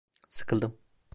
[0.29, 0.77] Sıkıldım.